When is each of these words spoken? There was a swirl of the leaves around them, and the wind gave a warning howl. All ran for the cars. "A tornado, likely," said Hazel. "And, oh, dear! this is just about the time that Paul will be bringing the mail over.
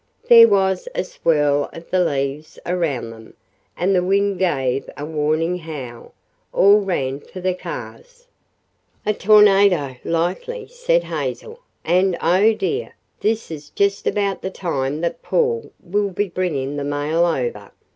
There 0.29 0.47
was 0.47 0.87
a 0.95 1.03
swirl 1.03 1.69
of 1.73 1.91
the 1.91 2.03
leaves 2.03 2.57
around 2.65 3.11
them, 3.11 3.35
and 3.77 3.93
the 3.93 4.01
wind 4.03 4.39
gave 4.39 4.89
a 4.97 5.05
warning 5.05 5.59
howl. 5.59 6.15
All 6.51 6.79
ran 6.79 7.19
for 7.19 7.39
the 7.39 7.53
cars. 7.53 8.25
"A 9.05 9.13
tornado, 9.13 9.97
likely," 10.03 10.65
said 10.65 11.03
Hazel. 11.03 11.59
"And, 11.85 12.17
oh, 12.19 12.53
dear! 12.55 12.95
this 13.19 13.51
is 13.51 13.69
just 13.69 14.07
about 14.07 14.41
the 14.41 14.49
time 14.49 15.01
that 15.01 15.21
Paul 15.21 15.71
will 15.79 16.09
be 16.09 16.29
bringing 16.29 16.77
the 16.77 16.83
mail 16.83 17.23
over. 17.23 17.69